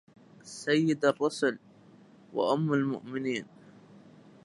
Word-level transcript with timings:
سيد 0.61 1.05
الرسل 1.05 1.59
وأم 2.33 2.73
المؤمنين 2.73 3.45